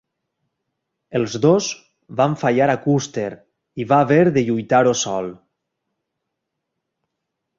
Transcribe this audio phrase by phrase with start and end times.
[1.19, 1.67] Els dos
[2.21, 3.27] van fallar a Custer
[3.83, 5.31] i va haver de lluitar-ho sol.